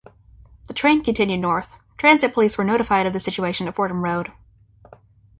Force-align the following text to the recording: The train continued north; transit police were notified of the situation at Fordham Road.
The 0.67 0.73
train 0.73 1.03
continued 1.03 1.41
north; 1.41 1.77
transit 1.95 2.33
police 2.33 2.57
were 2.57 2.63
notified 2.63 3.05
of 3.05 3.13
the 3.13 3.19
situation 3.19 3.67
at 3.67 3.75
Fordham 3.75 4.03
Road. 4.03 4.31